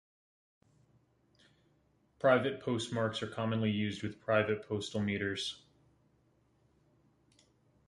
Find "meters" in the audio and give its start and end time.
4.99-5.61